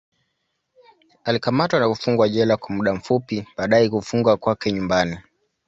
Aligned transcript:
Alikamatwa 1.23 1.79
na 1.79 1.89
kufungwa 1.89 2.29
jela 2.29 2.57
kwa 2.57 2.75
muda 2.75 2.99
fupi, 2.99 3.45
baadaye 3.57 3.89
kufungwa 3.89 4.37
kwake 4.37 4.71
nyumbani. 4.71 5.17